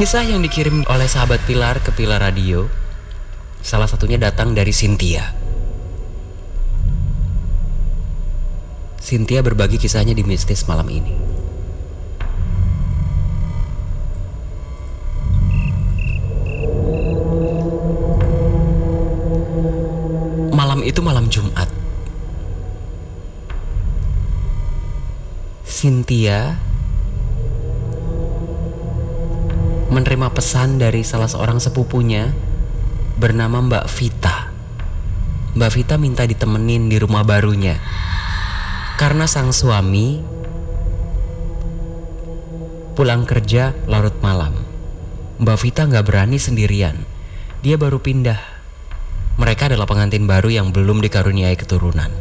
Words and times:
Kisah 0.00 0.24
yang 0.24 0.40
dikirim 0.40 0.80
oleh 0.88 1.04
sahabat 1.04 1.44
Pilar 1.44 1.76
ke 1.84 1.92
Pilar 1.92 2.24
Radio 2.24 2.72
Salah 3.60 3.84
satunya 3.84 4.16
datang 4.16 4.56
dari 4.56 4.72
Cynthia. 4.72 5.36
Cynthia 8.96 9.44
berbagi 9.44 9.76
kisahnya 9.76 10.16
di 10.16 10.24
mistis 10.24 10.64
malam 10.64 10.88
ini. 10.88 11.12
Malam 20.56 20.80
itu 20.80 21.04
malam 21.04 21.28
Jumat. 21.28 21.68
Cynthia 25.68 26.69
menerima 29.90 30.30
pesan 30.30 30.78
dari 30.78 31.02
salah 31.02 31.26
seorang 31.26 31.58
sepupunya 31.58 32.30
bernama 33.18 33.58
Mbak 33.58 33.86
Vita. 33.90 34.36
Mbak 35.58 35.70
Vita 35.74 35.94
minta 35.98 36.22
ditemenin 36.22 36.86
di 36.86 36.96
rumah 37.02 37.26
barunya 37.26 37.74
karena 38.94 39.26
sang 39.26 39.50
suami 39.50 40.22
pulang 42.94 43.26
kerja 43.26 43.74
larut 43.90 44.14
malam. 44.22 44.54
Mbak 45.42 45.58
Vita 45.58 45.82
nggak 45.90 46.06
berani 46.06 46.38
sendirian. 46.38 46.94
Dia 47.60 47.74
baru 47.74 47.98
pindah. 47.98 48.38
Mereka 49.42 49.72
adalah 49.72 49.90
pengantin 49.90 50.28
baru 50.28 50.54
yang 50.54 50.70
belum 50.70 51.02
dikaruniai 51.02 51.56
keturunan. 51.58 52.12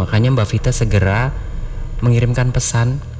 Makanya 0.00 0.32
Mbak 0.32 0.48
Vita 0.48 0.72
segera 0.72 1.34
mengirimkan 2.00 2.48
pesan 2.54 3.11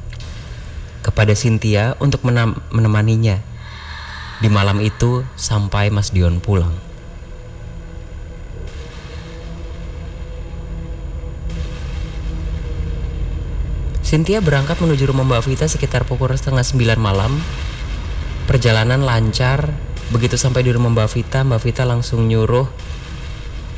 kepada 1.03 1.35
Cynthia 1.35 1.99
untuk 1.99 2.23
menemaninya 2.71 3.43
di 4.43 4.51
malam 4.51 4.83
itu 4.83 5.23
sampai 5.39 5.91
Mas 5.95 6.11
Dion 6.11 6.43
pulang. 6.43 6.75
Cynthia 14.03 14.45
berangkat 14.45 14.77
menuju 14.83 15.09
rumah 15.09 15.25
Mbak 15.25 15.49
Vita 15.49 15.65
sekitar 15.71 16.05
pukul 16.05 16.35
setengah 16.37 16.67
sembilan 16.67 16.99
malam. 17.01 17.33
Perjalanan 18.45 19.01
lancar. 19.01 19.73
Begitu 20.13 20.37
sampai 20.37 20.61
di 20.61 20.75
rumah 20.75 20.93
Mbak 20.93 21.09
Vita, 21.17 21.41
Mbak 21.41 21.61
Vita 21.65 21.89
langsung 21.89 22.29
nyuruh 22.29 22.69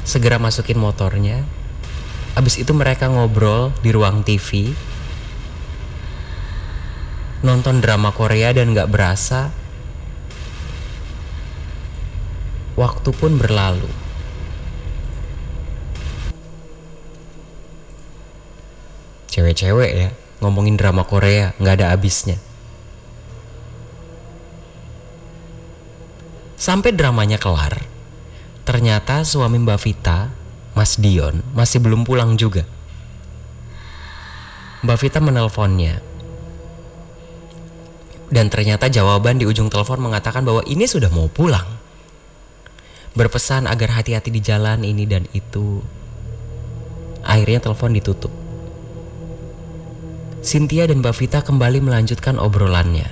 segera 0.02 0.42
masukin 0.42 0.80
motornya. 0.80 1.46
Abis 2.34 2.58
itu 2.58 2.74
mereka 2.74 3.06
ngobrol 3.06 3.70
di 3.78 3.94
ruang 3.94 4.27
TV 4.27 4.74
nonton 7.44 7.84
drama 7.84 8.08
Korea 8.16 8.56
dan 8.56 8.72
gak 8.72 8.88
berasa 8.88 9.52
waktu 12.72 13.10
pun 13.12 13.36
berlalu. 13.36 13.92
Cewek-cewek 19.28 19.92
ya 19.92 20.08
ngomongin 20.40 20.80
drama 20.80 21.04
Korea 21.04 21.52
gak 21.60 21.84
ada 21.84 21.92
habisnya. 21.92 22.40
Sampai 26.56 26.96
dramanya 26.96 27.36
kelar, 27.36 27.76
ternyata 28.64 29.20
suami 29.20 29.60
Mbak 29.60 29.80
Vita, 29.84 30.32
Mas 30.72 30.96
Dion, 30.96 31.44
masih 31.52 31.76
belum 31.76 32.08
pulang 32.08 32.40
juga. 32.40 32.64
Mbak 34.80 34.96
Vita 34.96 35.20
menelponnya, 35.20 36.00
dan 38.34 38.50
ternyata 38.50 38.90
jawaban 38.90 39.38
di 39.38 39.46
ujung 39.46 39.70
telepon 39.70 40.02
mengatakan 40.10 40.42
bahwa 40.42 40.66
ini 40.66 40.90
sudah 40.90 41.06
mau 41.14 41.30
pulang. 41.30 41.62
Berpesan 43.14 43.70
agar 43.70 43.94
hati-hati 43.94 44.34
di 44.34 44.42
jalan 44.42 44.82
ini 44.82 45.06
dan 45.06 45.30
itu. 45.30 45.78
Akhirnya 47.22 47.62
telepon 47.62 47.95
ditutup. 47.95 48.34
Cynthia 50.42 50.90
dan 50.90 50.98
Mbak 50.98 51.14
Vita 51.14 51.46
kembali 51.46 51.78
melanjutkan 51.78 52.42
obrolannya. 52.42 53.06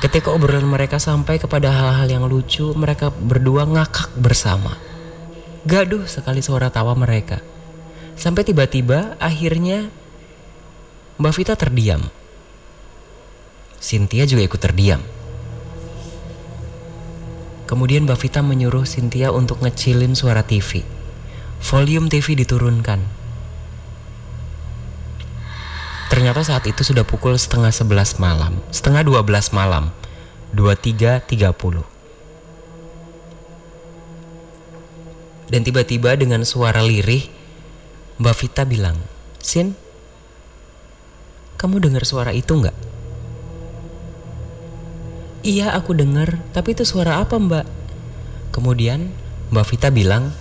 Ketika 0.00 0.32
obrolan 0.32 0.64
mereka 0.64 0.96
sampai 0.96 1.36
kepada 1.36 1.68
hal-hal 1.76 2.08
yang 2.08 2.24
lucu, 2.24 2.72
mereka 2.72 3.12
berdua 3.12 3.68
ngakak 3.68 4.16
bersama. 4.16 4.80
Gaduh 5.68 6.08
sekali 6.08 6.40
suara 6.40 6.72
tawa 6.72 6.96
mereka. 6.96 7.44
Sampai 8.16 8.48
tiba-tiba 8.48 9.20
akhirnya 9.20 9.92
Mbak 11.16 11.32
Vita 11.32 11.56
terdiam. 11.56 12.04
Cynthia 13.80 14.28
juga 14.28 14.44
ikut 14.44 14.60
terdiam. 14.60 15.00
Kemudian 17.64 18.04
Mbak 18.04 18.20
Vita 18.20 18.44
menyuruh 18.44 18.84
Cynthia 18.84 19.32
untuk 19.32 19.64
ngecilin 19.64 20.12
suara 20.12 20.44
TV. 20.44 20.84
Volume 21.64 22.12
TV 22.12 22.36
diturunkan. 22.36 23.00
Ternyata 26.12 26.44
saat 26.44 26.68
itu 26.68 26.84
sudah 26.84 27.08
pukul 27.08 27.32
setengah 27.40 27.72
sebelas 27.72 28.20
malam, 28.20 28.60
setengah 28.68 29.00
dua 29.00 29.24
belas 29.24 29.56
malam, 29.56 29.96
dua 30.52 30.76
tiga 30.76 31.24
tiga 31.24 31.56
puluh. 31.56 31.88
Dan 35.48 35.64
tiba-tiba 35.64 36.12
dengan 36.20 36.44
suara 36.44 36.84
lirih, 36.84 37.24
Mbak 38.20 38.36
Vita 38.36 38.68
bilang, 38.68 39.00
Sin, 39.40 39.85
kamu 41.56 41.80
dengar 41.80 42.04
suara 42.04 42.32
itu 42.36 42.52
nggak? 42.52 42.76
Iya 45.46 45.72
aku 45.76 45.96
dengar, 45.96 46.42
tapi 46.50 46.74
itu 46.74 46.82
suara 46.82 47.22
apa 47.22 47.38
mbak? 47.38 47.66
Kemudian 48.50 49.12
Mbak 49.52 49.66
Vita 49.68 49.88
bilang, 49.94 50.34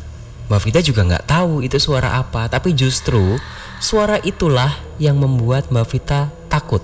Mbak 0.50 0.62
Vita 0.66 0.80
juga 0.82 1.06
nggak 1.06 1.28
tahu 1.30 1.62
itu 1.62 1.78
suara 1.78 2.18
apa, 2.18 2.50
tapi 2.50 2.74
justru 2.74 3.38
suara 3.78 4.18
itulah 4.26 4.74
yang 4.98 5.22
membuat 5.22 5.70
Mbak 5.70 5.88
Vita 5.94 6.34
takut. 6.50 6.82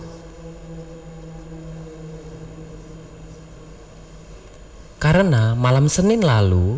Karena 5.01 5.57
malam 5.57 5.89
Senin 5.89 6.21
lalu, 6.21 6.77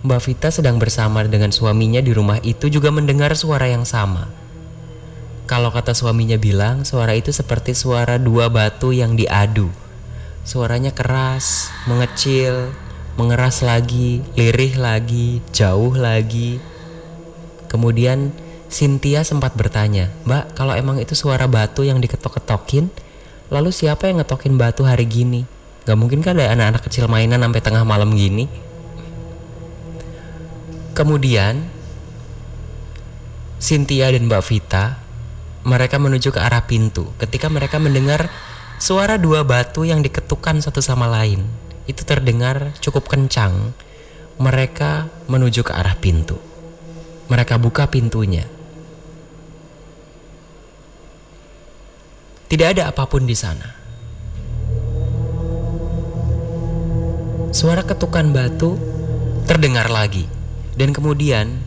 Mbak 0.00 0.20
Vita 0.24 0.48
sedang 0.48 0.80
bersama 0.80 1.20
dengan 1.28 1.52
suaminya 1.52 2.00
di 2.00 2.16
rumah 2.16 2.40
itu 2.40 2.72
juga 2.72 2.88
mendengar 2.88 3.36
suara 3.36 3.68
yang 3.68 3.84
sama. 3.84 4.32
Kalau 5.48 5.72
kata 5.72 5.96
suaminya 5.96 6.36
bilang, 6.36 6.84
suara 6.84 7.16
itu 7.16 7.32
seperti 7.32 7.72
suara 7.72 8.20
dua 8.20 8.52
batu 8.52 8.92
yang 8.92 9.16
diadu. 9.16 9.72
Suaranya 10.44 10.92
keras, 10.92 11.72
mengecil, 11.88 12.68
mengeras 13.16 13.64
lagi, 13.64 14.20
lirih 14.36 14.76
lagi, 14.76 15.40
jauh 15.48 15.96
lagi. 15.96 16.60
Kemudian 17.72 18.28
Cynthia 18.68 19.24
sempat 19.24 19.56
bertanya, 19.56 20.12
Mbak, 20.28 20.52
kalau 20.52 20.76
emang 20.76 21.00
itu 21.00 21.16
suara 21.16 21.48
batu 21.48 21.80
yang 21.80 21.96
diketok-ketokin, 22.04 22.92
lalu 23.48 23.72
siapa 23.72 24.04
yang 24.04 24.20
ngetokin 24.20 24.60
batu 24.60 24.84
hari 24.84 25.08
gini? 25.08 25.48
Gak 25.88 25.96
mungkin 25.96 26.20
kan 26.20 26.36
ada 26.36 26.52
anak-anak 26.52 26.84
kecil 26.84 27.08
mainan 27.08 27.40
sampai 27.40 27.64
tengah 27.64 27.88
malam 27.88 28.12
gini. 28.12 28.44
Kemudian 30.92 31.64
Cynthia 33.56 34.12
dan 34.12 34.28
Mbak 34.28 34.44
Vita 34.44 35.07
mereka 35.66 35.98
menuju 35.98 36.30
ke 36.30 36.40
arah 36.42 36.66
pintu. 36.66 37.10
Ketika 37.18 37.50
mereka 37.50 37.82
mendengar 37.82 38.30
suara 38.78 39.18
dua 39.18 39.42
batu 39.42 39.82
yang 39.82 40.02
diketukan 40.04 40.62
satu 40.62 40.78
sama 40.78 41.10
lain, 41.10 41.42
itu 41.90 42.02
terdengar 42.06 42.74
cukup 42.78 43.08
kencang. 43.10 43.74
Mereka 44.38 45.10
menuju 45.26 45.66
ke 45.66 45.72
arah 45.74 45.98
pintu. 45.98 46.38
Mereka 47.26 47.58
buka 47.58 47.90
pintunya. 47.90 48.46
Tidak 52.48 52.64
ada 52.64 52.88
apa 52.88 53.04
pun 53.04 53.28
di 53.28 53.36
sana. 53.36 53.76
Suara 57.52 57.82
ketukan 57.84 58.30
batu 58.32 58.78
terdengar 59.44 59.92
lagi, 59.92 60.24
dan 60.78 60.94
kemudian 60.94 61.60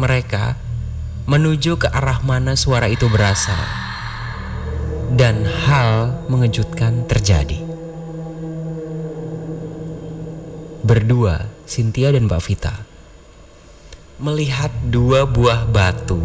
mereka 0.00 0.56
menuju 1.24 1.80
ke 1.80 1.88
arah 1.88 2.20
mana 2.20 2.52
suara 2.52 2.88
itu 2.88 3.08
berasal. 3.08 3.60
Dan 5.14 5.46
hal 5.46 6.24
mengejutkan 6.28 7.08
terjadi. 7.08 7.60
Berdua, 10.84 11.48
Cynthia 11.64 12.12
dan 12.12 12.28
Mbak 12.28 12.42
Vita 12.44 12.94
melihat 14.14 14.70
dua 14.94 15.26
buah 15.26 15.66
batu. 15.66 16.22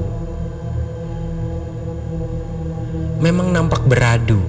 Memang 3.17 3.49
nampak 3.49 3.81
beradu. 3.89 4.45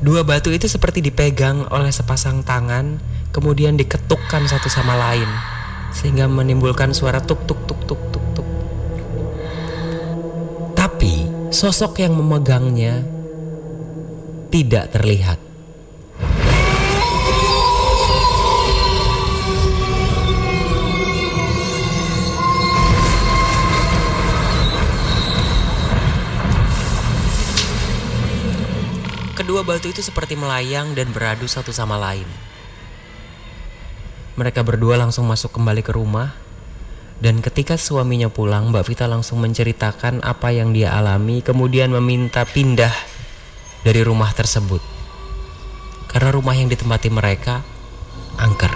Dua 0.00 0.24
batu 0.24 0.48
itu 0.48 0.64
seperti 0.64 1.04
dipegang 1.04 1.68
oleh 1.68 1.92
sepasang 1.92 2.40
tangan, 2.40 2.96
kemudian 3.36 3.76
diketukkan 3.76 4.48
satu 4.48 4.72
sama 4.72 4.96
lain, 4.96 5.28
sehingga 5.92 6.24
menimbulkan 6.24 6.96
suara 6.96 7.20
tuk 7.20 7.44
tuk 7.44 7.60
tuk 7.68 7.78
tuk 7.84 8.17
sosok 11.58 12.06
yang 12.06 12.14
memegangnya 12.14 13.02
tidak 14.46 14.94
terlihat. 14.94 15.42
Kedua 29.34 29.66
batu 29.66 29.90
itu 29.90 29.98
seperti 29.98 30.38
melayang 30.38 30.94
dan 30.94 31.10
beradu 31.10 31.50
satu 31.50 31.74
sama 31.74 31.98
lain. 31.98 32.30
Mereka 34.38 34.62
berdua 34.62 34.94
langsung 34.94 35.26
masuk 35.26 35.50
kembali 35.58 35.82
ke 35.82 35.90
rumah 35.90 36.38
dan 37.18 37.42
ketika 37.42 37.74
suaminya 37.74 38.30
pulang, 38.30 38.70
Mbak 38.70 38.84
Vita 38.86 39.10
langsung 39.10 39.42
menceritakan 39.42 40.22
apa 40.22 40.54
yang 40.54 40.70
dia 40.70 40.94
alami, 40.94 41.42
kemudian 41.42 41.90
meminta 41.90 42.46
pindah 42.46 42.94
dari 43.82 44.06
rumah 44.06 44.30
tersebut. 44.30 44.78
Karena 46.06 46.30
rumah 46.30 46.54
yang 46.54 46.70
ditempati 46.70 47.10
mereka 47.10 47.66
angker. 48.38 48.70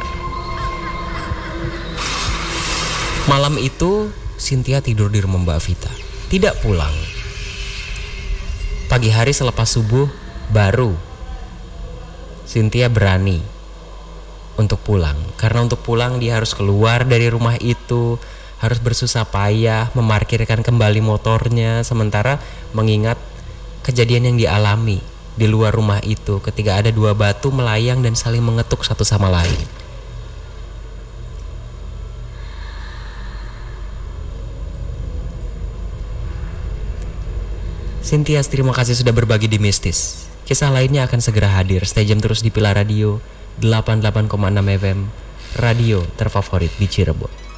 Malam 3.31 3.62
itu, 3.62 4.11
Cynthia 4.43 4.83
tidur 4.83 5.06
di 5.06 5.23
rumah 5.23 5.39
Mbak 5.39 5.61
Vita, 5.62 5.93
tidak 6.27 6.59
pulang. 6.59 6.93
Pagi 8.91 9.15
hari 9.15 9.31
selepas 9.31 9.71
subuh, 9.71 10.11
baru 10.50 10.93
Cynthia 12.44 12.91
berani 12.93 13.41
untuk 14.60 14.81
pulang 14.84 15.16
karena 15.40 15.64
untuk 15.64 15.81
pulang 15.81 16.20
dia 16.20 16.37
harus 16.37 16.52
keluar 16.52 17.08
dari 17.08 17.28
rumah 17.32 17.56
itu 17.56 18.20
harus 18.62 18.78
bersusah 18.78 19.26
payah 19.26 19.90
memarkirkan 19.96 20.62
kembali 20.62 21.02
motornya 21.02 21.82
sementara 21.82 22.38
mengingat 22.76 23.19
kejadian 23.82 24.32
yang 24.32 24.37
dialami 24.38 25.02
di 25.32 25.46
luar 25.49 25.72
rumah 25.72 25.99
itu 26.04 26.38
ketika 26.44 26.78
ada 26.78 26.93
dua 26.93 27.16
batu 27.16 27.49
melayang 27.49 28.04
dan 28.04 28.12
saling 28.12 28.44
mengetuk 28.44 28.84
satu 28.84 29.02
sama 29.02 29.32
lain. 29.32 29.82
Cynthia, 38.02 38.44
terima 38.44 38.76
kasih 38.76 38.93
sudah 38.93 39.14
berbagi 39.16 39.48
di 39.48 39.56
Mistis. 39.56 40.28
Kisah 40.44 40.69
lainnya 40.69 41.08
akan 41.08 41.25
segera 41.25 41.48
hadir. 41.48 41.81
Stay 41.88 42.05
jam 42.05 42.20
terus 42.20 42.44
di 42.44 42.52
Pilar 42.52 42.76
Radio 42.76 43.25
88,6 43.60 44.78
FM, 44.81 45.00
radio 45.60 46.00
terfavorit 46.16 46.72
di 46.81 46.88
Cirebon. 46.88 47.51